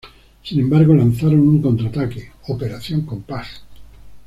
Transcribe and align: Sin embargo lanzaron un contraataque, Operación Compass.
Sin 0.41 0.59
embargo 0.61 0.95
lanzaron 0.95 1.41
un 1.47 1.61
contraataque, 1.61 2.31
Operación 2.47 3.05
Compass. 3.05 3.61